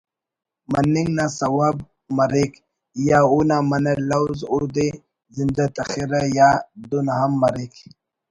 مننگ 0.71 1.07
نا 1.17 1.25
سوب 1.39 1.77
مریک 2.17 2.53
یا 3.07 3.19
اونا 3.31 3.57
منہ 3.69 3.93
لوز 4.09 4.39
اودے 4.51 4.87
زندہ 5.35 5.65
تخرہ 5.75 6.23
یا 6.37 6.49
دن 6.89 7.07
ہم 7.19 7.31
مریک 7.41 7.73